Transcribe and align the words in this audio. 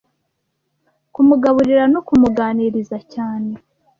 kumugaburira 1.13 1.83
no 1.93 1.99
kumuganiriza 2.07 2.97
cyane 3.13 3.51